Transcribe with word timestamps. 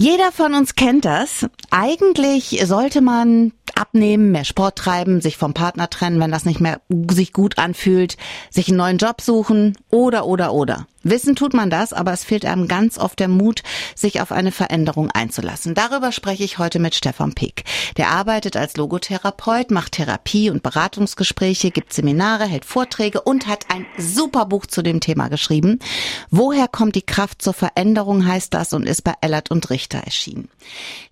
Jeder 0.00 0.30
von 0.30 0.54
uns 0.54 0.76
kennt 0.76 1.04
das. 1.04 1.46
Eigentlich 1.72 2.60
sollte 2.64 3.00
man 3.00 3.52
abnehmen, 3.78 4.32
mehr 4.32 4.44
Sport 4.44 4.76
treiben, 4.76 5.20
sich 5.20 5.36
vom 5.36 5.54
Partner 5.54 5.88
trennen, 5.88 6.20
wenn 6.20 6.30
das 6.32 6.44
nicht 6.44 6.60
mehr 6.60 6.80
sich 7.10 7.32
gut 7.32 7.58
anfühlt, 7.58 8.16
sich 8.50 8.68
einen 8.68 8.76
neuen 8.78 8.98
Job 8.98 9.20
suchen 9.20 9.76
oder 9.90 10.26
oder 10.26 10.52
oder. 10.52 10.86
Wissen 11.04 11.36
tut 11.36 11.54
man 11.54 11.70
das, 11.70 11.92
aber 11.92 12.12
es 12.12 12.24
fehlt 12.24 12.44
einem 12.44 12.66
ganz 12.66 12.98
oft 12.98 13.20
der 13.20 13.28
Mut, 13.28 13.62
sich 13.94 14.20
auf 14.20 14.32
eine 14.32 14.50
Veränderung 14.50 15.10
einzulassen. 15.10 15.74
Darüber 15.74 16.10
spreche 16.10 16.42
ich 16.42 16.58
heute 16.58 16.80
mit 16.80 16.94
Stefan 16.94 17.34
Pick. 17.34 17.64
Der 17.96 18.10
arbeitet 18.10 18.56
als 18.56 18.76
Logotherapeut, 18.76 19.70
macht 19.70 19.92
Therapie 19.92 20.50
und 20.50 20.62
Beratungsgespräche, 20.62 21.70
gibt 21.70 21.92
Seminare, 21.92 22.46
hält 22.46 22.64
Vorträge 22.64 23.20
und 23.20 23.46
hat 23.46 23.66
ein 23.70 23.86
super 23.96 24.46
Buch 24.46 24.66
zu 24.66 24.82
dem 24.82 25.00
Thema 25.00 25.28
geschrieben. 25.28 25.78
Woher 26.30 26.66
kommt 26.66 26.96
die 26.96 27.02
Kraft 27.02 27.42
zur 27.42 27.54
Veränderung 27.54 28.26
heißt 28.26 28.52
das 28.52 28.72
und 28.72 28.86
ist 28.86 29.02
bei 29.02 29.14
Ellert 29.20 29.50
und 29.50 29.70
Richter 29.70 29.98
erschienen. 29.98 30.48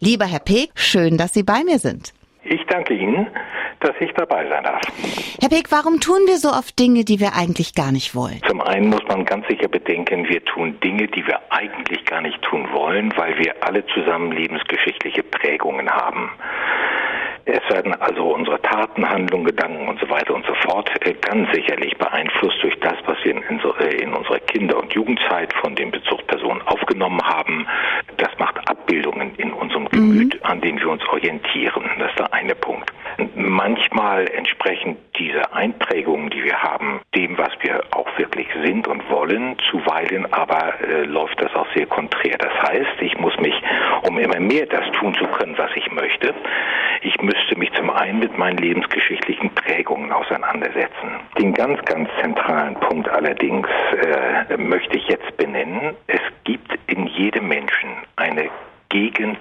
Lieber 0.01 0.27
Herr 0.27 0.41
Pick, 0.41 0.73
schön, 0.75 1.17
dass 1.17 1.32
Sie 1.32 1.44
bei 1.44 1.62
mir 1.64 1.79
sind. 1.79 2.12
Ich 2.49 2.64
danke 2.67 2.95
Ihnen, 2.95 3.27
dass 3.81 3.95
ich 4.00 4.13
dabei 4.13 4.49
sein 4.49 4.64
darf. 4.64 4.82
Herr 5.41 5.49
Peck, 5.49 5.71
warum 5.71 6.00
tun 6.00 6.21
wir 6.27 6.39
so 6.39 6.49
oft 6.49 6.79
Dinge, 6.79 7.04
die 7.04 7.21
wir 7.21 7.35
eigentlich 7.35 7.75
gar 7.75 7.93
nicht 7.93 8.14
wollen? 8.14 8.41
Zum 8.46 8.61
einen 8.61 8.91
muss 8.91 9.03
man 9.09 9.25
ganz 9.25 9.46
sicher 9.49 9.68
bedenken, 9.68 10.29
wir 10.29 10.45
tun 10.45 10.79
Dinge, 10.81 11.09
die 11.09 11.27
wir 11.27 11.40
eigentlich 11.51 12.04
gar 12.04 12.21
nicht 12.21 12.40
tun 12.43 12.68
wollen, 12.73 13.13
weil 13.17 13.37
wir 13.39 13.54
alle 13.61 13.85
zusammen 13.87 14.32
lebensgeschichtliche 14.32 15.23
Prägungen 15.23 15.90
haben. 15.90 16.31
Es 17.49 17.63
werden 17.71 17.95
also 18.01 18.35
unsere 18.35 18.61
Taten, 18.61 19.09
Handlungen, 19.09 19.45
Gedanken 19.45 19.87
und 19.87 20.01
so 20.01 20.11
weiter 20.11 20.35
und 20.35 20.45
so 20.46 20.54
fort 20.67 20.90
äh, 21.07 21.15
ganz 21.15 21.49
sicherlich 21.54 21.96
beeinflusst 21.96 22.61
durch 22.61 22.75
das, 22.81 22.96
was 23.07 23.17
wir 23.23 23.37
in, 23.37 23.43
in 23.43 24.13
unserer 24.13 24.40
Kinder- 24.40 24.79
und 24.79 24.93
Jugendzeit 24.93 25.53
von 25.61 25.76
den 25.76 25.93
Bezugspersonen 25.93 26.61
aufgenommen 26.63 27.23
haben. 27.23 27.68
Macht 28.39 28.58
Abbildungen 28.68 29.35
in 29.36 29.53
unserem 29.53 29.89
Gemüt, 29.89 30.35
mhm. 30.35 30.40
an 30.43 30.61
denen 30.61 30.79
wir 30.79 30.90
uns 30.90 31.07
orientieren. 31.08 31.85
Das 31.99 32.11
ist 32.11 32.19
der 32.19 32.33
eine 32.33 32.55
Punkt. 32.55 32.92
Manchmal 33.34 34.29
entsprechen 34.29 34.97
diese 35.19 35.53
Einprägungen, 35.53 36.29
die 36.31 36.45
wir 36.45 36.62
haben, 36.62 37.01
dem, 37.14 37.39
was 37.39 37.51
wir 37.62 37.83
auch 37.92 38.07
wirklich 38.19 38.47
sind 38.62 38.87
und 38.89 39.09
wollen. 39.11 39.57
Zuweilen 39.70 40.33
aber 40.33 40.75
äh, 40.81 41.05
läuft 41.05 41.41
das 41.41 41.55
auch 41.55 41.67
sehr 41.75 41.87
konträr. 41.87 42.37
Das 42.39 42.53
heißt, 42.70 43.01
ich 43.01 43.19
muss 43.19 43.37
mich, 43.39 43.55
um 44.03 44.19
immer 44.19 44.41
mehr 44.41 44.67
das 44.67 44.84
tun 44.92 45.14
zu 45.14 45.27
können, 45.27 45.57
was 45.57 45.70
ich 45.75 45.91
möchte, 45.92 46.34
ich 47.03 47.20
müsste 47.20 47.57
mich 47.57 47.73
zum 47.75 47.91
einen 47.91 48.19
mit 48.19 48.37
meinen 48.37 48.59
lebensgeschichtlichen 48.59 49.51
Prägungen 49.55 50.12
auseinandersetzen. 50.12 51.20
Den 51.39 51.55
ganz, 51.55 51.81
ganz 51.84 52.09
zentralen 52.20 52.75
Punkt 52.75 53.09
allerdings 53.09 53.69
äh, 53.69 54.57
möchte 54.57 54.97
ich 54.97 55.07
jetzt 55.09 55.37
benennen. 55.37 55.95
Es 56.07 56.20
gibt 56.45 56.79
in 56.87 57.07
jedem 57.07 57.48
Menschen 57.48 57.76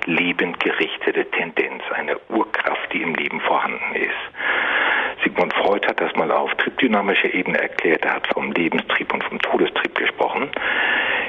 gegen 0.05 0.17
Leben 0.17 0.53
gerichtete 0.59 1.25
Tendenz, 1.31 1.83
eine 1.93 2.17
Urkraft, 2.29 2.93
die 2.93 3.01
im 3.01 3.15
Leben 3.15 3.39
vorhanden 3.41 3.95
ist. 3.95 5.23
Sigmund 5.23 5.53
Freud 5.53 5.87
hat 5.87 5.99
das 5.99 6.13
mal 6.15 6.31
auf 6.31 6.53
triebdynamischer 6.55 7.33
Ebene 7.33 7.59
erklärt. 7.59 8.05
Er 8.05 8.15
hat 8.15 8.27
vom 8.33 8.51
Lebenstrieb 8.51 9.11
und 9.13 9.23
vom 9.23 9.39
Todestrieb 9.39 9.95
gesprochen. 9.95 10.49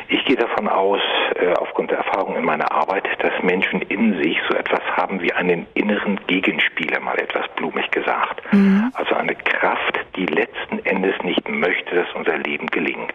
Ich 0.08 0.24
gehe 0.24 0.36
davon 0.36 0.68
aus, 0.68 1.00
äh, 1.34 1.52
aufgrund 1.54 1.90
der 1.90 1.98
Erfahrung 1.98 2.36
in 2.36 2.44
meiner 2.44 2.70
Arbeit, 2.70 3.04
dass 3.20 3.32
Menschen 3.42 3.82
in 3.82 4.22
sich 4.22 4.38
so 4.48 4.56
etwas 4.56 4.82
haben 4.96 5.20
wie 5.22 5.32
einen 5.32 5.66
inneren 5.74 6.20
Gegenspieler, 6.26 7.00
mal 7.00 7.18
etwas 7.18 7.48
blumig 7.56 7.90
gesagt. 7.90 8.42
Mhm. 8.52 8.92
Also 8.94 9.14
eine 9.14 9.34
Kraft, 9.34 9.98
die 10.16 10.26
letzten 10.26 10.84
Endes 10.84 11.14
nicht 11.22 11.48
möchte, 11.48 11.94
dass 11.94 12.12
unser 12.14 12.38
Leben 12.38 12.66
gelingt. 12.68 13.14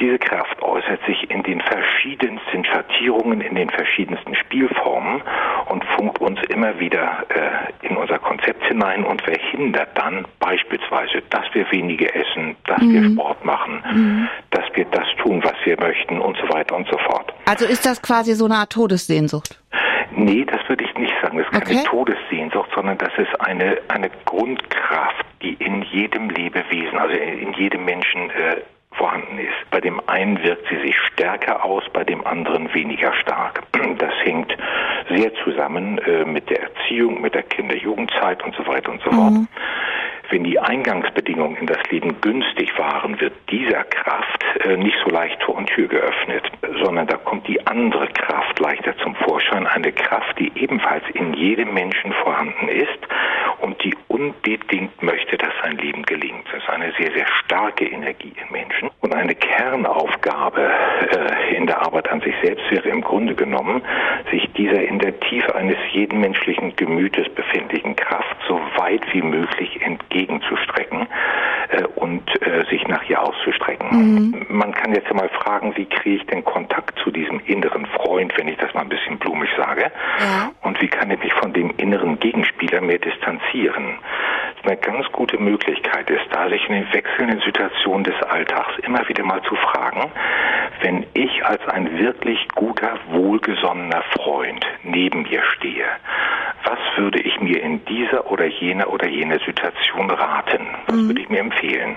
Diese 0.00 0.18
Kraft 0.18 0.62
äußert 0.62 1.04
sich 1.06 1.28
in 1.28 1.42
den 1.42 1.60
verschiedensten 1.60 2.64
Schattierungen, 2.88 3.40
in 3.40 3.54
den 3.54 3.70
verschiedensten 3.70 4.34
Spielformen 4.34 5.22
und 5.66 5.84
funkt 5.96 6.20
uns 6.20 6.40
immer 6.48 6.78
wieder 6.78 7.24
äh, 7.28 7.86
in 7.86 7.96
unser 7.96 8.18
Konzept 8.18 8.64
hinein 8.66 9.04
und 9.04 9.22
verhindert 9.22 9.88
dann 9.94 10.26
beispielsweise, 10.40 11.22
dass 11.30 11.44
wir 11.52 11.70
weniger 11.70 12.14
essen, 12.14 12.56
dass 12.66 12.80
mhm. 12.80 12.92
wir 12.92 13.10
Sport 13.12 13.44
machen, 13.44 13.82
mhm. 13.92 14.28
dass 14.50 14.64
wir 14.74 14.84
das 14.86 15.06
tun, 15.22 15.42
was 15.42 15.54
wir 15.64 15.78
möchten 15.80 16.20
und 16.20 16.36
so 16.38 16.54
weiter 16.54 16.76
und 16.76 16.88
so 16.88 16.98
fort. 16.98 17.32
Also 17.46 17.66
ist 17.66 17.84
das 17.86 18.02
quasi 18.02 18.34
so 18.34 18.46
eine 18.46 18.56
Art 18.56 18.72
Todessehnsucht? 18.72 19.60
Nee, 20.10 20.44
das 20.44 20.60
würde 20.68 20.84
ich 20.84 20.94
nicht 20.98 21.12
sagen. 21.22 21.38
Das 21.38 21.46
ist 21.46 21.52
keine 21.52 21.80
okay. 21.80 21.88
Todessehnsucht, 21.88 22.70
sondern 22.74 22.98
das 22.98 23.12
ist 23.18 23.40
eine, 23.40 23.78
eine 23.88 24.10
Grundkraft, 24.24 25.24
die 25.42 25.54
in 25.54 25.82
jedem 25.82 26.30
Lebewesen, 26.30 26.98
also 26.98 27.14
in 27.14 27.52
jedem 27.52 27.84
Menschen 27.84 28.30
äh, 28.30 28.56
vorhanden 28.98 29.38
ist. 29.38 29.70
Bei 29.70 29.80
dem 29.80 30.00
einen 30.06 30.42
wirkt 30.42 30.68
sie 30.68 30.78
sich 30.80 30.96
stärker 31.12 31.64
aus, 31.64 31.84
bei 31.92 32.04
dem 32.04 32.26
anderen 32.26 32.72
weniger 32.74 33.14
stark. 33.14 33.62
Das 33.98 34.12
hängt 34.22 34.56
sehr 35.08 35.32
zusammen 35.42 35.98
äh, 35.98 36.24
mit 36.24 36.48
der 36.50 36.62
Erziehung, 36.62 37.20
mit 37.20 37.34
der 37.34 37.42
Kinder-Jugendzeit 37.42 38.44
und 38.44 38.54
so 38.54 38.64
weiter 38.66 38.92
und 38.92 39.02
so 39.02 39.10
fort. 39.10 39.32
Mhm. 39.32 39.48
Wenn 40.30 40.44
die 40.44 40.58
Eingangsbedingungen 40.60 41.56
in 41.56 41.66
das 41.66 41.78
Leben 41.90 42.20
günstig 42.20 42.78
waren, 42.78 43.18
wird 43.18 43.32
dieser 43.50 43.82
Kraft 43.84 44.44
äh, 44.60 44.76
nicht 44.76 44.96
so 45.02 45.10
leicht 45.10 45.40
Tor 45.40 45.56
und 45.56 45.68
Tür 45.68 45.88
geöffnet, 45.88 46.44
sondern 46.82 47.06
da 47.06 47.16
kommt 47.16 47.48
die 47.48 47.66
andere 47.66 48.06
Kraft 48.08 48.58
leichter 48.58 48.96
zum 48.98 49.14
Vorschein, 49.16 49.66
eine 49.66 49.90
Kraft, 49.90 50.38
die 50.38 50.52
ebenfalls 50.54 51.04
in 51.14 51.32
jedem 51.32 51.72
Menschen 51.72 52.12
vorhanden 52.12 52.68
ist 52.68 52.98
und 53.60 53.82
die 53.82 53.94
unbedingt 54.08 55.02
möchte, 55.02 55.38
dass 55.38 55.52
sein 55.62 55.78
Leben 55.78 56.02
gelingt. 56.02 56.46
Das 56.52 56.62
ist 56.62 56.68
eine 56.68 56.92
sehr, 56.98 57.12
sehr 57.12 57.26
starke 57.44 57.86
Energie 57.86 58.32
im 58.42 58.52
Menschen 58.52 58.87
und 59.08 59.14
eine 59.14 59.34
Kernaufgabe 59.34 60.60
äh, 60.60 61.56
in 61.56 61.66
der 61.66 61.80
Arbeit 61.80 62.10
an 62.10 62.20
sich 62.20 62.34
selbst 62.42 62.70
wäre 62.70 62.88
im 62.90 63.00
Grunde 63.00 63.34
genommen, 63.34 63.82
sich 64.30 64.46
dieser 64.52 64.82
in 64.82 64.98
der 64.98 65.18
Tiefe 65.20 65.54
eines 65.54 65.78
jeden 65.92 66.20
menschlichen 66.20 66.76
Gemütes 66.76 67.26
befindlichen 67.30 67.96
Kraft 67.96 68.36
so 68.46 68.60
weit 68.76 69.02
wie 69.12 69.22
möglich 69.22 69.80
entgegen 69.80 70.08
entgegenzustrecken 70.18 71.06
äh, 71.68 71.84
und 71.96 72.22
äh, 72.42 72.64
sich 72.70 72.86
nach 72.88 73.08
ihr 73.08 73.22
auszustrecken. 73.22 73.88
Mhm. 73.90 74.46
Man 74.48 74.72
kann 74.72 74.94
jetzt 74.94 75.12
mal 75.12 75.28
fragen, 75.28 75.76
wie 75.76 75.86
kriege 75.86 76.16
ich 76.16 76.26
den 76.26 76.44
Kontakt 76.44 76.98
zu 77.00 77.10
diesem 77.10 77.40
inneren 77.46 77.86
Freund, 77.86 78.32
wenn 78.36 78.48
ich 78.48 78.56
das 78.58 78.72
mal 78.74 78.82
ein 78.82 78.88
bisschen 78.88 79.18
blumig 79.18 79.50
sage, 79.56 79.90
ja. 80.18 80.50
und 80.62 80.80
wie 80.80 80.88
kann 80.88 81.10
ich 81.10 81.22
mich 81.22 81.32
von 81.34 81.52
dem 81.52 81.72
inneren 81.76 82.18
Gegenspieler 82.18 82.80
mehr 82.80 82.98
distanzieren. 82.98 83.98
Eine 84.68 84.76
ganz 84.76 85.10
gute 85.12 85.38
Möglichkeit 85.38 86.10
ist 86.10 86.26
da, 86.30 86.46
sich 86.50 86.62
in 86.68 86.74
den 86.74 86.92
wechselnden 86.92 87.40
Situationen 87.40 88.04
des 88.04 88.22
Alltags 88.22 88.78
immer 88.82 89.08
wieder 89.08 89.24
mal 89.24 89.40
zu 89.44 89.56
fragen, 89.56 90.10
wenn 90.82 91.06
ich 91.14 91.42
als 91.46 91.66
ein 91.68 91.98
wirklich 91.98 92.46
guter, 92.54 92.98
wohlgesonnener 93.10 94.02
Freund 94.12 94.66
neben 94.82 95.22
mir 95.22 95.42
stehe, 95.56 95.86
was 96.64 96.78
würde 96.96 97.18
ich 97.18 97.40
mir 97.40 97.62
in 97.62 97.82
dieser 97.86 98.30
oder 98.30 98.44
jener 98.44 98.92
oder 98.92 99.08
jener 99.08 99.38
Situation 99.38 100.10
raten? 100.10 100.66
Was 100.86 100.96
mhm. 100.96 101.06
würde 101.08 101.22
ich 101.22 101.30
mir 101.30 101.40
empfehlen? 101.40 101.96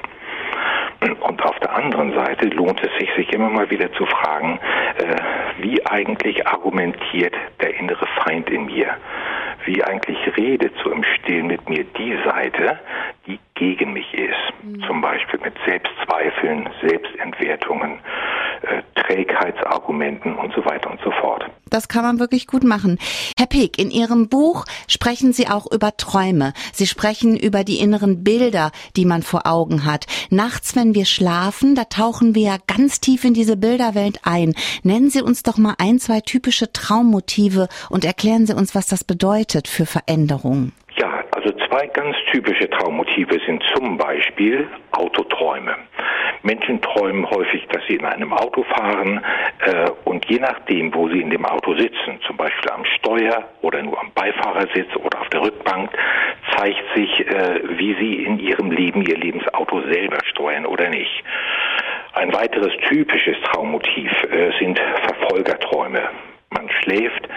Und 1.19 1.43
auf 1.43 1.59
der 1.59 1.75
anderen 1.75 2.13
Seite 2.13 2.45
lohnt 2.45 2.81
es 2.81 2.97
sich, 2.99 3.13
sich 3.17 3.33
immer 3.33 3.49
mal 3.49 3.69
wieder 3.69 3.91
zu 3.93 4.05
fragen, 4.05 4.59
äh, 4.97 5.15
wie 5.61 5.85
eigentlich 5.85 6.47
argumentiert 6.47 7.35
der 7.59 7.75
innere 7.77 8.07
Feind 8.23 8.49
in 8.49 8.67
mir? 8.67 8.95
Wie 9.65 9.83
eigentlich 9.83 10.17
redet 10.37 10.73
so 10.83 10.91
im 10.91 11.03
Stillen 11.03 11.47
mit 11.47 11.69
mir 11.69 11.83
die 11.83 12.17
Seite, 12.25 12.79
die 13.27 13.39
gegen 13.55 13.93
mich 13.93 14.13
ist? 14.13 14.53
Mhm. 14.63 14.81
Zum 14.87 15.01
Beispiel 15.01 15.39
mit 15.43 15.53
Selbstzweifeln, 15.65 16.69
Selbstentwertungen, 16.81 17.99
äh, 18.61 18.81
Trägheitsargumenten 19.01 20.35
und 20.35 20.53
so 20.53 20.63
weiter 20.65 20.91
und 20.91 20.99
so 21.03 21.11
fort. 21.19 21.43
Das 21.69 21.87
kann 21.87 22.03
man 22.03 22.19
wirklich 22.19 22.47
gut 22.47 22.63
machen. 22.63 22.97
Herr 23.37 23.47
Pick, 23.47 23.79
in 23.79 23.91
Ihrem 23.91 24.27
Buch 24.27 24.65
sprechen 24.87 25.33
Sie 25.33 25.47
auch 25.47 25.71
über 25.71 25.95
Träume. 25.97 26.53
Sie 26.73 26.85
sprechen 26.85 27.37
über 27.37 27.63
die 27.63 27.79
inneren 27.79 28.23
Bilder, 28.23 28.71
die 28.95 29.05
man 29.05 29.23
vor 29.23 29.47
Augen 29.47 29.85
hat. 29.85 30.05
Nachts, 30.29 30.75
wenn 30.75 30.93
wir 30.95 31.05
schlafen, 31.05 31.75
da 31.75 31.85
tauchen 31.85 32.35
wir 32.35 32.43
ja 32.43 32.57
ganz 32.67 32.99
tief 32.99 33.23
in 33.23 33.33
diese 33.33 33.57
Bilderwelt 33.57 34.19
ein. 34.23 34.53
Nennen 34.83 35.09
Sie 35.09 35.21
uns 35.21 35.43
doch 35.43 35.57
mal 35.57 35.75
ein, 35.77 35.99
zwei 35.99 36.19
typische 36.21 36.71
Traummotive 36.71 37.67
und 37.89 38.05
erklären 38.05 38.45
Sie 38.45 38.53
uns, 38.53 38.75
was 38.75 38.87
das 38.87 39.03
bedeutet 39.03 39.67
für 39.67 39.85
Veränderungen. 39.85 40.73
Ja, 40.97 41.23
also 41.43 41.57
zwei 41.67 41.87
ganz 41.87 42.15
typische 42.31 42.69
Traummotive 42.69 43.39
sind 43.47 43.63
zum 43.73 43.97
Beispiel 43.97 44.67
Autoträume. 44.91 45.75
Menschen 46.43 46.81
träumen 46.81 47.27
häufig, 47.29 47.67
dass 47.69 47.81
sie 47.87 47.95
in 47.95 48.05
einem 48.05 48.31
Auto 48.31 48.63
fahren 48.63 49.23
äh, 49.65 49.89
und 50.05 50.25
je 50.29 50.39
nachdem, 50.39 50.93
wo 50.93 51.09
sie 51.09 51.19
in 51.21 51.31
dem 51.31 51.45
Auto 51.45 51.75
sitzen, 51.75 52.19
zum 52.27 52.37
Beispiel 52.37 52.69
am 52.71 52.85
Steuer 52.85 53.43
oder 53.61 53.81
nur 53.81 53.99
am 53.99 54.11
Beifahrersitz 54.13 54.95
oder 54.95 55.19
auf 55.19 55.29
der 55.29 55.41
Rückbank, 55.41 55.89
zeigt 56.55 56.83
sich, 56.95 57.27
äh, 57.27 57.61
wie 57.77 57.95
sie 57.95 58.23
in 58.23 58.39
ihrem 58.39 58.71
Leben 58.71 59.01
ihr 59.03 59.17
Lebensauto 59.17 59.81
selber 59.91 60.17
steuern 60.25 60.65
oder 60.67 60.89
nicht. 60.89 61.23
Ein 62.13 62.33
weiteres 62.33 62.73
typisches 62.87 63.37
Traummotiv 63.45 64.11
äh, 64.31 64.51
sind 64.59 64.79
Verfolgerträume. 64.79 66.09
Man 66.51 66.69
schläft, 66.81 67.27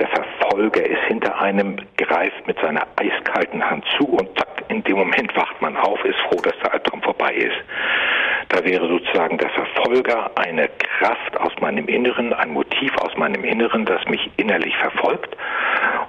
der 0.00 0.08
Verfolger 0.08 0.84
ist 0.84 1.02
hinter 1.08 1.40
einem, 1.40 1.76
greift 1.96 2.46
mit 2.46 2.58
seiner 2.60 2.86
eiskalten 2.96 3.62
Hand 3.62 3.84
zu 3.96 4.06
und 4.06 4.28
zack, 4.38 4.64
in 4.68 4.82
dem 4.84 4.96
Moment 4.96 5.34
wacht 5.36 5.60
man 5.60 5.76
auf, 5.76 6.02
ist 6.04 6.18
froh, 6.20 6.40
dass 6.42 6.58
der 6.64 6.72
Albtraum 6.72 7.02
vorbei 7.02 7.34
ist. 7.34 7.56
Da 8.48 8.64
wäre 8.64 8.88
sozusagen 8.88 9.38
der 9.38 9.50
Verfolger 9.50 10.30
eine 10.36 10.68
Kraft 10.68 11.38
aus 11.38 11.52
meinem 11.60 11.86
Inneren, 11.86 12.32
ein 12.32 12.50
Motiv 12.50 12.96
aus 12.98 13.16
meinem 13.16 13.44
Inneren, 13.44 13.84
das 13.84 14.04
mich 14.06 14.30
innerlich 14.38 14.76
verfolgt. 14.78 15.36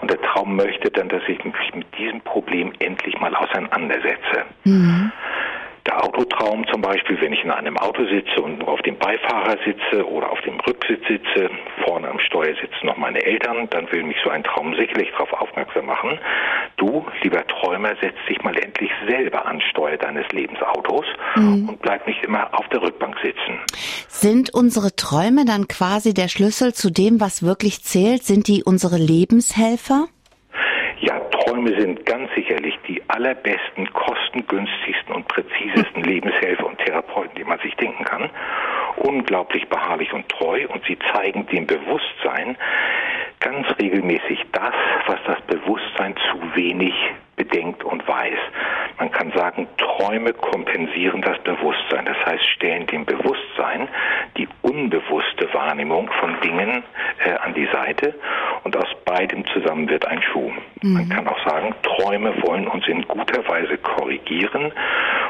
Und 0.01 0.09
der 0.09 0.19
Traum 0.21 0.55
möchte 0.55 0.89
dann, 0.89 1.09
dass 1.09 1.21
ich 1.27 1.43
mich 1.43 1.75
mit 1.75 1.87
diesem 1.97 2.21
Problem 2.21 2.73
endlich 2.79 3.19
mal 3.19 3.35
auseinandersetze. 3.35 4.45
Mhm. 4.63 5.11
Der 5.85 6.03
Autotraum 6.03 6.65
zum 6.71 6.81
Beispiel, 6.81 7.19
wenn 7.21 7.33
ich 7.33 7.43
in 7.43 7.49
einem 7.49 7.75
Auto 7.77 8.05
sitze 8.05 8.41
und 8.41 8.63
auf 8.67 8.81
dem 8.83 8.97
Beifahrer 8.97 9.57
sitze 9.65 10.07
oder 10.07 10.31
auf 10.31 10.39
dem 10.41 10.59
Rücksitz 10.59 11.01
sitze, 11.07 11.49
vorne 11.83 12.07
am 12.07 12.19
Steuer 12.19 12.53
sitzen 12.61 12.85
noch 12.85 12.97
meine 12.97 13.23
Eltern, 13.23 13.67
dann 13.71 13.91
will 13.91 14.03
mich 14.03 14.17
so 14.23 14.29
ein 14.29 14.43
Traum 14.43 14.75
sicherlich 14.75 15.09
darauf 15.11 15.33
aufmerksam 15.33 15.87
machen. 15.87 16.19
Du, 16.77 17.05
lieber 17.23 17.45
Träumer, 17.47 17.93
setz 17.99 18.15
dich 18.29 18.41
mal 18.43 18.55
endlich 18.57 18.91
selber 19.07 19.45
an 19.45 19.59
Steuer 19.71 19.97
deines 19.97 20.27
Lebensautos 20.31 21.05
mhm. 21.35 21.69
und 21.69 21.81
bleib 21.81 22.05
nicht 22.05 22.23
immer 22.23 22.53
auf 22.53 22.67
der 22.69 22.83
Rückbank 22.83 23.15
sitzen. 23.23 23.59
Sind 24.07 24.53
unsere 24.53 24.95
Träume 24.95 25.45
dann 25.45 25.67
quasi 25.67 26.13
der 26.13 26.27
Schlüssel 26.27 26.73
zu 26.73 26.91
dem, 26.91 27.19
was 27.19 27.43
wirklich 27.43 27.83
zählt? 27.83 28.23
Sind 28.23 28.47
die 28.47 28.63
unsere 28.63 28.97
Lebenshelfer? 28.97 30.07
Träume 31.43 31.79
sind 31.79 32.05
ganz 32.05 32.29
sicherlich 32.35 32.77
die 32.87 33.01
allerbesten, 33.07 33.91
kostengünstigsten 33.93 35.15
und 35.15 35.27
präzisesten 35.27 36.03
Lebenshelfer 36.03 36.67
und 36.67 36.77
Therapeuten, 36.79 37.35
die 37.35 37.43
man 37.43 37.59
sich 37.59 37.75
denken 37.75 38.03
kann. 38.03 38.29
Unglaublich 38.97 39.67
beharrlich 39.67 40.13
und 40.13 40.29
treu 40.29 40.67
und 40.67 40.83
sie 40.85 40.97
zeigen 41.13 41.47
dem 41.47 41.65
Bewusstsein 41.65 42.57
ganz 43.41 43.67
regelmäßig 43.79 44.45
das, 44.53 44.73
was 45.07 45.19
das 45.25 45.41
Bewusstsein 45.41 46.15
zu 46.31 46.55
wenig 46.55 46.93
bedenkt 47.35 47.83
und 47.83 48.07
weiß. 48.07 48.37
Man 48.99 49.11
kann 49.11 49.31
sagen, 49.31 49.67
Träume 49.77 50.31
kompensieren 50.31 51.21
das 51.21 51.39
Bewusstsein. 51.39 52.05
Das 52.05 52.17
heißt, 52.25 52.45
stellen 52.55 52.85
dem 52.87 53.03
Bewusstsein 53.03 53.87
die 54.37 54.47
unbewusste 54.61 55.51
Wahrnehmung 55.53 56.09
von 56.19 56.39
Dingen 56.41 56.83
äh, 57.25 57.31
an 57.31 57.53
die 57.55 57.67
Seite 57.71 58.13
und 58.63 58.77
aus 58.77 58.87
beidem 59.05 59.43
zusammen 59.47 59.89
wird 59.89 60.05
ein 60.05 60.21
Schuh. 60.21 60.51
Mhm. 60.83 60.93
Man 60.93 61.09
kann 61.09 61.27
auch 61.27 61.43
sagen, 61.47 61.73
Träume 61.81 62.33
wollen 62.43 62.67
uns 62.67 62.87
in 62.87 63.07
guter 63.07 63.47
Weise 63.47 63.77
korrigieren 63.79 64.71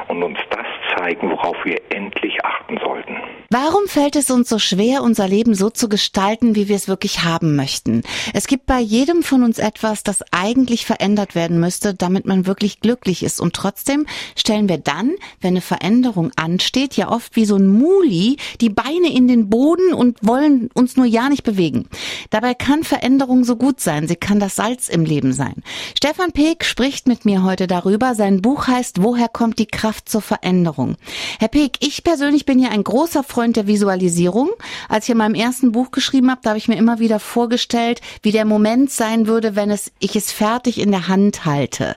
und 0.10 0.22
uns 0.22 0.40
das 0.50 0.68
zeigen, 0.98 1.32
worauf 1.32 1.64
wir 1.64 1.80
endlich 1.90 2.44
achten 2.44 2.78
sollten. 2.78 3.18
Warum 3.54 3.86
fällt 3.88 4.16
es 4.16 4.32
uns 4.32 4.48
so 4.48 4.60
schwer, 4.60 5.04
unser 5.04 5.28
Leben 5.28 5.56
so 5.56 5.70
zu 5.70 5.90
gestalten, 5.90 6.56
wie 6.56 6.70
wir 6.70 6.76
es 6.78 6.88
wirklich 6.88 7.26
haben 7.26 7.58
möchten? 7.58 8.02
Es 8.34 8.48
gibt 8.48 8.66
bei 8.66 8.80
jedem 8.80 9.24
von 9.24 9.44
uns 9.44 9.60
etwas, 9.60 10.04
das 10.04 10.24
eigentlich 10.32 10.86
verändert 10.86 11.36
werden 11.36 11.60
müsste, 11.60 11.94
damit 11.94 12.26
man 12.26 12.46
wirklich 12.46 12.80
glücklich 12.80 13.24
ist. 13.24 13.42
Und 13.42 13.54
trotzdem 13.54 14.06
stellen 14.38 14.70
wir 14.70 14.78
dann, 14.78 15.16
wenn 15.42 15.50
eine 15.50 15.60
Veränderung 15.60 16.32
ansteht, 16.38 16.96
ja 16.96 17.12
oft 17.12 17.36
wie 17.36 17.44
so 17.44 17.58
ein 17.58 17.68
Muli 17.68 18.38
die 18.62 18.70
Beine 18.70 19.12
in 19.14 19.28
den 19.28 19.50
Boden 19.50 19.94
und 19.94 20.20
wollen 20.22 20.70
uns 20.74 20.96
nur 20.96 21.06
ja 21.06 21.28
nicht 21.28 21.44
bewegen. 21.44 21.90
Dabei 22.30 22.54
kann 22.54 22.86
Veränderung 22.86 23.44
so 23.44 23.58
gut 23.58 23.82
sein. 23.82 24.08
Sie 24.08 24.16
kann 24.16 24.40
das 24.40 24.56
Salz 24.56 24.88
im 24.88 25.04
Leben 25.04 25.34
sein. 25.34 25.56
Stefan 25.98 26.32
Peek 26.32 26.64
spricht 26.64 27.06
mit 27.06 27.26
mir 27.26 27.44
heute 27.44 27.68
darüber. 27.68 28.16
Sein 28.16 28.42
Buch 28.42 28.68
heißt 28.68 29.04
Woher 29.04 29.28
kommt 29.28 29.60
die 29.60 29.66
Kraft 29.68 30.08
zur 30.08 30.22
Veränderung? 30.22 30.96
Herr 31.38 31.50
Peek, 31.50 31.74
ich 31.82 32.06
persönlich 32.06 32.46
bin 32.46 32.58
ja 32.58 32.70
ein 32.70 32.86
großer 32.86 33.24
Freund 33.24 33.41
der 33.50 33.68
Visualisierung. 33.68 34.50
Als 34.88 35.06
ich 35.06 35.12
in 35.12 35.18
meinem 35.18 35.36
ersten 35.36 35.72
Buch 35.72 35.92
geschrieben 35.92 36.30
habe, 36.30 36.42
da 36.44 36.52
habe 36.52 36.58
ich 36.58 36.68
mir 36.68 36.78
immer 36.78 37.00
wieder 37.00 37.20
vorgestellt, 37.20 38.02
wie 38.22 38.32
der 38.32 38.46
Moment 38.46 38.92
sein 38.92 39.28
würde, 39.28 39.56
wenn 39.56 39.72
es, 39.72 39.92
ich 40.00 40.16
es 40.16 40.32
fertig 40.32 40.80
in 40.80 40.92
der 40.92 41.08
Hand 41.08 41.46
halte. 41.46 41.96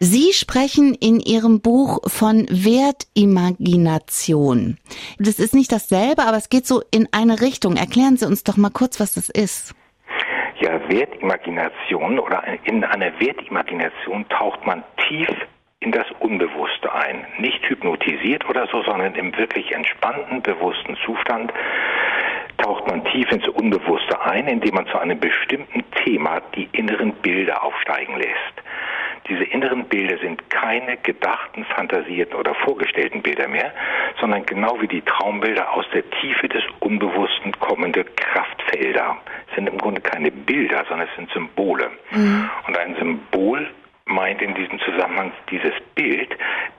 Sie 0.00 0.32
sprechen 0.32 0.94
in 0.94 1.18
Ihrem 1.18 1.60
Buch 1.60 2.08
von 2.08 2.46
Wertimagination. 2.48 4.78
Das 5.18 5.40
ist 5.40 5.54
nicht 5.54 5.72
dasselbe, 5.72 6.22
aber 6.22 6.36
es 6.36 6.50
geht 6.50 6.68
so 6.68 6.84
in 6.92 7.08
eine 7.10 7.40
Richtung. 7.40 7.74
Erklären 7.76 8.16
Sie 8.16 8.26
uns 8.26 8.44
doch 8.44 8.56
mal 8.56 8.70
kurz, 8.70 9.00
was 9.00 9.14
das 9.14 9.28
ist. 9.28 9.74
Ja, 10.60 10.88
Wertimagination 10.88 12.20
oder 12.20 12.44
in 12.64 12.84
einer 12.84 13.10
Wertimagination 13.18 14.24
taucht 14.28 14.64
man 14.64 14.84
tief 15.08 15.28
in 15.88 15.92
das 15.92 16.06
Unbewusste 16.18 16.92
ein. 16.92 17.26
Nicht 17.38 17.66
hypnotisiert 17.66 18.46
oder 18.46 18.66
so, 18.70 18.82
sondern 18.82 19.14
im 19.14 19.34
wirklich 19.38 19.72
entspannten, 19.72 20.42
bewussten 20.42 20.98
Zustand 21.06 21.50
taucht 22.58 22.86
man 22.86 23.04
tief 23.06 23.30
ins 23.32 23.48
Unbewusste 23.48 24.20
ein, 24.20 24.48
indem 24.48 24.74
man 24.74 24.86
zu 24.88 24.98
einem 24.98 25.18
bestimmten 25.18 25.82
Thema 26.04 26.42
die 26.54 26.68
inneren 26.72 27.12
Bilder 27.22 27.64
aufsteigen 27.64 28.16
lässt. 28.16 28.54
Diese 29.28 29.44
inneren 29.44 29.84
Bilder 29.84 30.18
sind 30.18 30.50
keine 30.50 30.98
gedachten, 30.98 31.64
fantasierten 31.64 32.38
oder 32.38 32.54
vorgestellten 32.54 33.22
Bilder 33.22 33.48
mehr, 33.48 33.72
sondern 34.20 34.44
genau 34.44 34.78
wie 34.82 34.88
die 34.88 35.02
Traumbilder 35.02 35.72
aus 35.72 35.86
der 35.94 36.08
Tiefe 36.20 36.48
des 36.48 36.64
Unbewussten 36.80 37.52
kommende 37.60 38.04
Kraftfelder. 38.04 39.16
Es 39.48 39.54
sind 39.54 39.68
im 39.68 39.78
Grunde 39.78 40.02
keine 40.02 40.30
Bilder, 40.30 40.84
sondern 40.88 41.08
es 41.08 41.16
sind 41.16 41.30
Symbole. 41.30 41.90
Mhm. 42.10 42.50
Und 42.66 42.76
ein 42.76 42.94
Symbol 42.96 43.68
meint 44.18 44.42
in 44.42 44.52
diesem 44.54 44.80
Zusammenhang, 44.80 45.32
dieses 45.48 45.72
Bild 45.94 46.30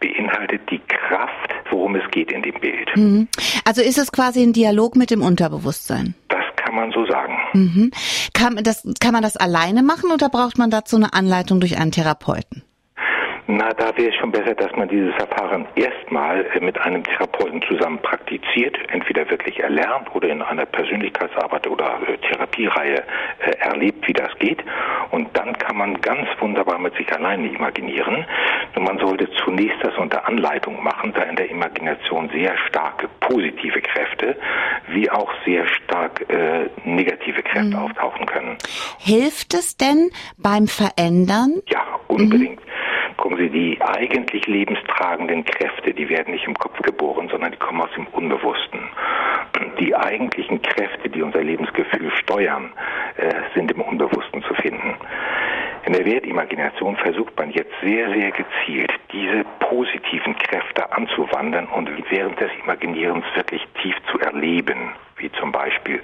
beinhaltet 0.01 0.61
die 0.69 0.81
Kraft, 0.89 1.55
worum 1.71 1.95
es 1.95 2.03
geht 2.11 2.31
in 2.33 2.41
dem 2.41 2.59
Bild. 2.59 2.89
Mhm. 2.95 3.29
Also 3.63 3.81
ist 3.81 3.97
es 3.97 4.11
quasi 4.11 4.43
ein 4.43 4.51
Dialog 4.51 4.97
mit 4.97 5.09
dem 5.09 5.21
Unterbewusstsein? 5.21 6.15
Das 6.27 6.43
kann 6.57 6.75
man 6.75 6.91
so 6.91 7.05
sagen. 7.05 7.37
Mhm. 7.53 7.91
Kann, 8.33 8.57
das, 8.61 8.85
kann 8.99 9.13
man 9.13 9.23
das 9.23 9.37
alleine 9.37 9.83
machen 9.83 10.11
oder 10.11 10.27
braucht 10.27 10.57
man 10.57 10.69
dazu 10.69 10.97
eine 10.97 11.13
Anleitung 11.13 11.61
durch 11.61 11.77
einen 11.79 11.93
Therapeuten? 11.93 12.63
Na, 13.51 13.73
da 13.73 13.97
wäre 13.97 14.09
es 14.09 14.15
schon 14.17 14.31
besser, 14.31 14.53
dass 14.53 14.71
man 14.75 14.87
dieses 14.89 15.11
Verfahren 15.15 15.65
erstmal 15.73 16.45
äh, 16.53 16.59
mit 16.59 16.79
einem 16.81 17.03
Therapeuten 17.03 17.63
zusammen 17.63 17.97
praktiziert, 17.97 18.77
entweder 18.89 19.27
wirklich 19.27 19.59
erlernt 19.59 20.13
oder 20.13 20.29
in 20.29 20.43
einer 20.43 20.67
Persönlichkeitsarbeit 20.67 21.65
oder 21.65 21.99
äh, 22.07 22.17
Therapiereihe 22.17 23.03
äh, 23.39 23.51
erlebt, 23.57 24.07
wie 24.07 24.13
das 24.13 24.29
geht. 24.37 24.63
Und 25.09 25.35
dann 25.35 25.57
kann 25.57 25.77
man 25.77 25.99
ganz 25.99 26.27
wunderbar 26.39 26.77
mit 26.77 26.93
sich 26.95 27.11
alleine 27.11 27.47
imaginieren. 27.47 28.23
Und 28.75 28.83
man 28.83 28.99
sollte 28.99 29.27
zunächst 29.43 29.83
das 29.83 29.97
unter 29.97 30.27
Anleitung 30.27 30.83
machen, 30.83 31.11
da 31.15 31.23
in 31.23 31.35
der 31.35 31.49
Imagination 31.49 32.29
sehr 32.29 32.55
starke 32.67 33.07
positive 33.19 33.81
Kräfte 33.81 34.37
wie 34.89 35.09
auch 35.09 35.31
sehr 35.43 35.67
stark 35.67 36.23
äh, 36.29 36.69
negative 36.85 37.41
Kräfte 37.41 37.75
mhm. 37.75 37.83
auftauchen 37.83 38.27
können. 38.27 38.57
Hilft 38.99 39.55
es 39.55 39.75
denn 39.75 40.11
beim 40.37 40.67
Verändern? 40.67 41.63
Ja, 41.67 41.83
unbedingt. 42.07 42.59
Mhm. 42.59 42.68
Gucken 43.19 43.37
Sie, 43.37 43.49
die 43.49 43.81
eigentlich 43.81 44.47
lebenstragenden 44.47 45.43
Kräfte, 45.43 45.93
die 45.93 46.07
werden 46.07 46.31
nicht 46.31 46.47
im 46.47 46.53
Kopf 46.53 46.81
geboren, 46.81 47.27
sondern 47.29 47.51
die 47.51 47.57
kommen 47.57 47.81
aus 47.81 47.91
dem 47.93 48.07
Unbewussten. 48.07 48.79
Die 49.77 49.93
eigentlichen 49.93 50.61
Kräfte, 50.61 51.09
die 51.09 51.21
unser 51.21 51.43
Lebensgefühl 51.43 52.11
steuern, 52.11 52.71
äh, 53.17 53.33
sind 53.53 53.71
im 53.73 53.81
Unbewussten 53.81 54.41
zu 54.43 54.53
finden. 54.53 54.95
In 55.85 55.91
der 55.91 56.05
Wertimagination 56.05 56.95
versucht 56.95 57.37
man 57.37 57.51
jetzt 57.51 57.73
sehr, 57.83 58.09
sehr 58.09 58.31
gezielt, 58.31 58.93
diese 59.11 59.43
positiven 59.59 60.37
Kräfte 60.37 60.89
anzuwandern 60.93 61.67
und 61.67 61.89
während 62.09 62.39
des 62.39 62.51
Imaginierens 62.63 63.25
wirklich 63.35 63.67
tief 63.81 63.95
zu 64.13 64.19
erleben, 64.19 64.93
wie 65.17 65.29
zum 65.33 65.51
Beispiel 65.51 66.01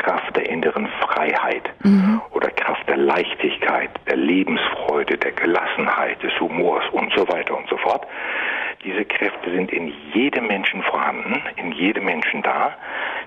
Kraft 0.00 0.34
der 0.34 0.48
inneren 0.48 0.88
Freiheit 1.02 1.68
mhm. 1.84 2.20
oder 2.30 2.50
Kraft 2.50 2.88
der 2.88 2.96
Leichtigkeit, 2.96 3.90
der 4.08 4.16
Lebensfreude, 4.16 5.18
der 5.18 5.32
Gelassenheit, 5.32 6.22
des 6.22 6.32
Humors 6.40 6.84
und 6.92 7.12
so 7.14 7.28
weiter 7.28 7.56
und 7.56 7.68
so 7.68 7.76
fort. 7.76 8.06
Diese 8.84 9.04
Kräfte 9.04 9.50
sind 9.52 9.70
in 9.72 9.92
jedem 10.14 10.46
Menschen 10.46 10.82
vorhanden, 10.82 11.42
in 11.56 11.72
jedem 11.72 12.06
Menschen 12.06 12.42
da. 12.42 12.72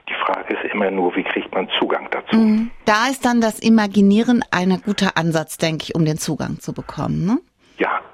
Die 0.09 0.15
Frage 0.25 0.55
ist 0.55 0.73
immer 0.73 0.89
nur, 0.89 1.15
wie 1.15 1.23
kriegt 1.23 1.53
man 1.53 1.69
Zugang 1.79 2.09
dazu? 2.09 2.35
Mhm. 2.35 2.71
Da 2.85 3.07
ist 3.07 3.23
dann 3.23 3.39
das 3.39 3.59
Imaginieren 3.59 4.43
ein 4.49 4.81
guter 4.83 5.15
Ansatz, 5.15 5.57
denke 5.57 5.83
ich, 5.83 5.95
um 5.95 6.05
den 6.05 6.17
Zugang 6.17 6.59
zu 6.59 6.73
bekommen. 6.73 7.25
Ne? 7.25 7.37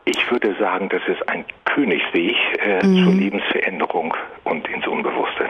Ich 0.10 0.32
würde 0.32 0.56
sagen, 0.60 0.89
das 0.89 1.04
ist 1.08 1.30
ein 1.30 1.46
Königsweg 1.66 2.36
äh, 2.63 2.84
mhm. 2.84 3.04
zur 3.04 3.13
Lebensveränderung 3.13 4.16
und 4.44 4.68
ins 4.68 4.88
Unbewusste. 4.88 5.46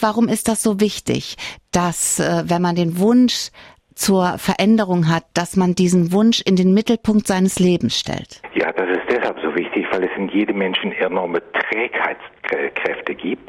Warum 0.00 0.26
ist 0.26 0.48
das 0.48 0.64
so 0.64 0.80
wichtig, 0.80 1.36
dass, 1.70 2.18
äh, 2.18 2.42
wenn 2.46 2.60
man 2.60 2.74
den 2.74 2.98
Wunsch 2.98 3.50
zur 3.94 4.38
Veränderung 4.38 5.08
hat, 5.08 5.22
dass 5.34 5.54
man 5.54 5.76
diesen 5.76 6.10
Wunsch 6.10 6.42
in 6.44 6.56
den 6.56 6.74
Mittelpunkt 6.74 7.28
seines 7.28 7.60
Lebens 7.60 8.00
stellt? 8.00 8.42
Ja, 8.54 8.72
das 8.72 8.88
ist 8.88 9.06
deshalb 9.08 9.38
so 9.42 9.54
wichtig, 9.54 9.86
weil 9.92 10.02
es 10.02 10.10
in 10.16 10.28
jedem 10.30 10.58
Menschen 10.58 10.90
enorme 10.90 11.40
Trägheitskräfte 11.52 13.14
gibt, 13.14 13.48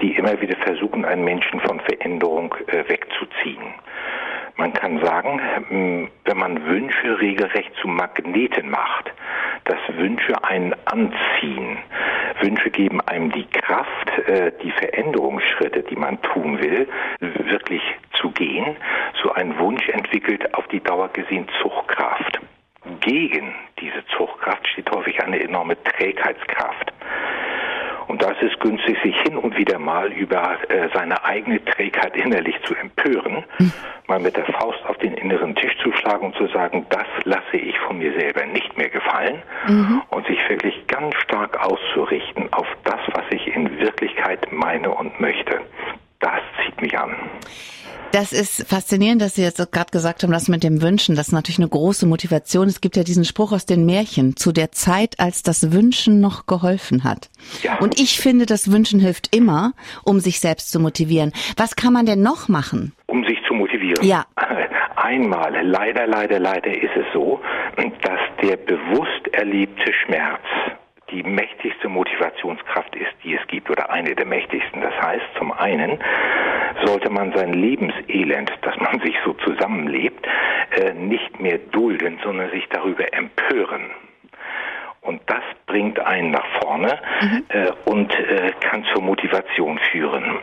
die 0.00 0.14
immer 0.14 0.40
wieder 0.40 0.56
versuchen, 0.64 1.04
einen 1.04 1.24
Menschen 1.24 1.60
von 1.60 1.80
Veränderung 1.80 2.54
äh, 2.68 2.88
wegzuziehen. 2.88 3.74
Man 4.56 4.72
kann 4.72 5.04
sagen, 5.04 5.38
hm, 5.68 6.08
wenn 6.24 6.38
man 6.38 6.64
Wünsche 6.64 7.20
regelrecht 7.20 7.72
zu 7.82 7.88
Magneten 7.88 8.70
macht, 8.70 9.12
dass 9.68 9.78
Wünsche 9.96 10.42
einen 10.44 10.74
anziehen. 10.86 11.78
Wünsche 12.40 12.70
geben 12.70 13.00
einem 13.02 13.30
die 13.32 13.46
Kraft, 13.46 14.18
äh, 14.26 14.52
die 14.62 14.70
Veränderungsschritte, 14.72 15.82
die 15.82 15.96
man 15.96 16.20
tun 16.22 16.60
will, 16.60 16.88
wirklich 17.20 17.82
zu 18.14 18.30
gehen. 18.30 18.76
So 19.22 19.32
ein 19.32 19.58
Wunsch 19.58 19.88
entwickelt 19.88 20.54
auf 20.54 20.66
die 20.68 20.80
Dauer 20.80 21.08
gesehen 21.08 21.46
Zuchtkraft. 21.60 22.40
Gegen 23.00 23.54
diese 23.80 24.04
Zuchtkraft 24.16 24.66
steht 24.68 24.90
häufig 24.90 25.22
eine 25.22 25.40
enorme 25.40 25.76
Trägheitskraft. 25.82 26.92
Und 28.08 28.22
da 28.22 28.30
ist 28.30 28.42
es 28.42 28.58
günstig, 28.58 28.96
sich 29.02 29.16
hin 29.22 29.36
und 29.36 29.56
wieder 29.56 29.78
mal 29.78 30.10
über 30.12 30.58
äh, 30.68 30.88
seine 30.94 31.22
eigene 31.24 31.64
Trägheit 31.64 32.16
innerlich 32.16 32.56
zu 32.64 32.74
empören, 32.74 33.44
mhm. 33.58 33.72
mal 34.06 34.18
mit 34.18 34.36
der 34.36 34.46
Faust 34.46 34.84
auf 34.86 34.96
den 34.98 35.14
inneren 35.14 35.54
Tisch 35.54 35.76
zu 35.82 35.92
schlagen 35.92 36.26
und 36.26 36.34
zu 36.36 36.46
sagen, 36.48 36.86
das 36.88 37.06
lasse 37.24 37.56
ich 37.56 37.78
von 37.80 37.98
mir 37.98 38.12
selber 38.18 38.46
nicht 38.46 38.76
mehr 38.76 38.88
gefallen 38.88 39.42
mhm. 39.68 40.02
und 40.08 40.26
sich 40.26 40.38
wirklich 40.48 40.86
ganz 40.86 41.14
stark 41.16 41.62
auszurichten 41.64 42.52
auf 42.52 42.66
das, 42.84 43.00
was 43.12 43.24
ich 43.30 43.46
in 43.54 43.78
Wirklichkeit 43.78 44.50
meine 44.50 44.90
und 44.90 45.20
möchte. 45.20 45.60
Das 46.20 46.40
zieht 46.64 46.80
mich 46.80 46.98
an. 46.98 47.14
Das 48.12 48.32
ist 48.32 48.66
faszinierend, 48.66 49.20
dass 49.20 49.34
Sie 49.34 49.42
jetzt 49.42 49.58
gerade 49.70 49.90
gesagt 49.90 50.22
haben, 50.22 50.32
das 50.32 50.48
mit 50.48 50.64
dem 50.64 50.80
Wünschen, 50.80 51.14
das 51.14 51.28
ist 51.28 51.32
natürlich 51.32 51.58
eine 51.58 51.68
große 51.68 52.06
Motivation. 52.06 52.66
Es 52.66 52.80
gibt 52.80 52.96
ja 52.96 53.04
diesen 53.04 53.24
Spruch 53.26 53.52
aus 53.52 53.66
den 53.66 53.84
Märchen, 53.84 54.34
zu 54.34 54.50
der 54.50 54.72
Zeit, 54.72 55.16
als 55.20 55.42
das 55.42 55.72
Wünschen 55.72 56.20
noch 56.20 56.46
geholfen 56.46 57.04
hat. 57.04 57.28
Ja. 57.62 57.78
Und 57.80 58.00
ich 58.00 58.18
finde, 58.18 58.46
das 58.46 58.72
Wünschen 58.72 58.98
hilft 58.98 59.36
immer, 59.36 59.72
um 60.04 60.20
sich 60.20 60.40
selbst 60.40 60.72
zu 60.72 60.80
motivieren. 60.80 61.32
Was 61.58 61.76
kann 61.76 61.92
man 61.92 62.06
denn 62.06 62.22
noch 62.22 62.48
machen? 62.48 62.94
Um 63.06 63.24
sich 63.24 63.38
zu 63.46 63.52
motivieren? 63.52 64.02
Ja. 64.02 64.24
Einmal, 64.96 65.54
leider, 65.64 66.06
leider, 66.06 66.40
leider 66.40 66.70
ist 66.70 66.96
es 66.96 67.06
so, 67.12 67.40
dass 67.76 68.20
der 68.42 68.56
bewusst 68.56 69.28
erlebte 69.32 69.92
Schmerz 70.04 70.42
die 71.10 71.22
mächtigste 71.22 71.88
Motivationskraft 71.88 72.94
ist, 72.96 73.12
die 73.24 73.34
es 73.34 73.46
gibt, 73.48 73.70
oder 73.70 73.90
eine 73.90 74.14
der 74.14 74.26
mächtigsten. 74.26 74.80
Das 74.80 74.94
heißt, 75.00 75.24
zum 75.38 75.52
einen 75.52 75.98
sollte 76.84 77.10
man 77.10 77.32
sein 77.32 77.52
Lebenselend, 77.52 78.52
das 78.62 78.76
man 78.78 79.00
sich 79.00 79.16
so 79.24 79.32
zusammenlebt, 79.34 80.26
äh, 80.76 80.92
nicht 80.92 81.40
mehr 81.40 81.58
dulden, 81.58 82.18
sondern 82.22 82.50
sich 82.50 82.68
darüber 82.68 83.12
empören. 83.12 83.90
Und 85.00 85.22
das 85.26 85.42
bringt 85.66 85.98
einen 86.00 86.32
nach 86.32 86.46
vorne 86.60 86.98
mhm. 87.22 87.44
äh, 87.48 87.70
und 87.86 88.12
äh, 88.14 88.52
kann 88.60 88.84
zur 88.92 89.02
Motivation 89.02 89.78
führen. 89.90 90.38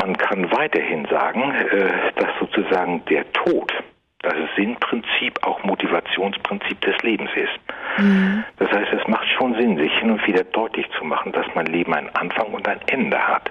Man 0.00 0.16
kann 0.16 0.50
weiterhin 0.52 1.06
sagen, 1.06 1.52
äh, 1.52 2.12
dass 2.14 2.28
sozusagen 2.38 3.04
der 3.06 3.30
Tod 3.32 3.72
das 4.22 4.34
Sinnprinzip 4.56 5.42
auch 5.42 5.62
Motivationsprinzip 5.64 6.80
des 6.82 6.98
Lebens 7.02 7.30
ist. 7.34 7.58
Mhm. 7.98 8.44
Das 8.58 8.70
heißt, 8.70 8.92
es 8.92 9.06
macht 9.08 9.28
schon 9.28 9.54
Sinn, 9.54 9.76
sich 9.76 9.92
hin 9.98 10.10
und 10.10 10.26
wieder 10.26 10.44
deutlich 10.44 10.86
zu 10.98 11.04
machen, 11.04 11.32
dass 11.32 11.46
mein 11.54 11.66
Leben 11.66 11.94
einen 11.94 12.10
Anfang 12.14 12.48
und 12.48 12.66
ein 12.68 12.80
Ende 12.86 13.18
hat. 13.18 13.50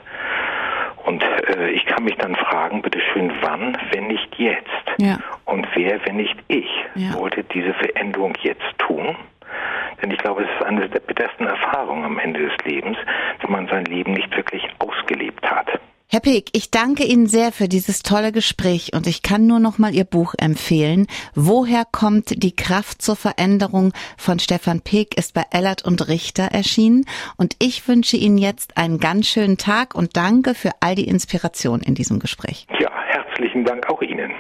Und 1.06 1.24
äh, 1.24 1.70
ich 1.70 1.86
kann 1.86 2.04
mich 2.04 2.16
dann 2.18 2.36
fragen, 2.36 2.82
bitteschön, 2.82 3.32
wann, 3.42 3.78
wenn 3.92 4.08
nicht 4.08 4.36
jetzt? 4.38 4.68
Ja. 4.98 5.18
Und 5.46 5.68
wer, 5.74 6.06
wenn 6.06 6.18
nicht 6.18 6.36
ich, 6.48 6.70
ja. 6.96 7.14
wollte 7.14 7.44
diese 7.44 7.74
Veränderung 7.74 8.34
jetzt 8.42 8.78
tun? 8.78 9.16
Denn 10.02 10.12
ich 10.12 10.18
glaube, 10.18 10.44
es 10.44 10.50
ist 10.50 10.66
eine 10.66 10.88
der 10.90 11.00
bittersten 11.00 11.48
Erfahrungen 11.48 12.04
am 12.04 12.20
Ende 12.20 12.42
des 12.42 12.58
Lebens, 12.66 12.98
wenn 13.42 13.52
man 13.52 13.68
sein 13.68 13.86
Leben 13.86 14.14
nicht 14.14 14.36
wirklich 14.36 14.68
ausgelebt 14.80 15.50
hat. 15.50 15.80
Herr 16.10 16.22
Peek, 16.22 16.52
ich 16.54 16.72
danke 16.72 17.04
Ihnen 17.04 17.28
sehr 17.28 17.52
für 17.52 17.68
dieses 17.68 18.02
tolle 18.02 18.32
Gespräch 18.32 18.92
und 18.94 19.08
ich 19.08 19.24
kann 19.24 19.46
nur 19.46 19.60
noch 19.60 19.78
mal 19.78 19.94
Ihr 19.94 20.06
Buch 20.06 20.36
empfehlen. 20.38 21.06
Woher 21.36 21.84
kommt 21.84 22.42
die 22.42 22.56
Kraft 22.56 23.02
zur 23.02 23.18
Veränderung 23.18 23.92
von 24.18 24.40
Stefan 24.40 24.80
Peek 24.80 25.18
ist 25.18 25.34
bei 25.34 25.44
Ellert 25.52 25.84
und 25.84 26.08
Richter 26.08 26.46
erschienen 26.46 27.04
und 27.36 27.58
ich 27.62 27.86
wünsche 27.90 28.16
Ihnen 28.16 28.38
jetzt 28.38 28.78
einen 28.78 29.00
ganz 29.00 29.28
schönen 29.28 29.58
Tag 29.58 29.96
und 29.96 30.16
danke 30.16 30.54
für 30.54 30.72
all 30.80 30.96
die 30.96 31.10
Inspiration 31.10 31.82
in 31.82 31.94
diesem 31.94 32.20
Gespräch. 32.20 32.68
Ja, 32.80 32.90
herzlichen 33.08 33.66
Dank 33.66 33.90
auch 33.90 34.02
Ihnen. 34.02 34.32